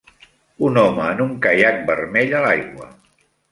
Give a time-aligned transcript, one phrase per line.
[0.69, 2.91] Un home en un caiac vermell a l'aigua